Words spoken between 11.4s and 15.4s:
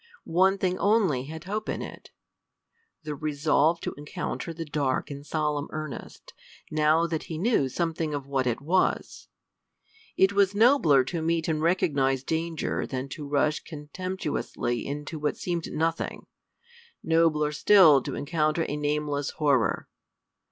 and recognize danger than to rush contemptuously into what